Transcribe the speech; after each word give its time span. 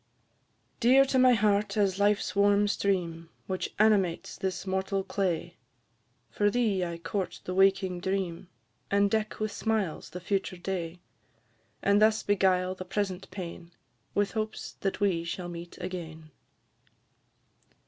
Dear 0.79 1.05
to 1.05 1.19
my 1.19 1.33
heart 1.33 1.77
as 1.77 1.99
life's 1.99 2.35
warm 2.35 2.67
stream, 2.67 3.29
Which 3.45 3.71
animates 3.77 4.35
this 4.35 4.65
mortal 4.65 5.03
clay; 5.03 5.57
For 6.31 6.49
thee 6.49 6.83
I 6.83 6.97
court 6.97 7.39
the 7.43 7.53
waking 7.53 7.99
dream, 7.99 8.47
And 8.89 9.11
deck 9.11 9.39
with 9.39 9.51
smiles 9.51 10.09
the 10.09 10.19
future 10.19 10.57
day; 10.57 11.01
And 11.83 12.01
thus 12.01 12.23
beguile 12.23 12.73
the 12.73 12.83
present 12.83 13.29
pain, 13.29 13.73
With 14.15 14.31
hopes 14.31 14.71
that 14.81 14.99
we 14.99 15.23
shall 15.23 15.49
meet 15.49 15.77
again! 15.79 16.31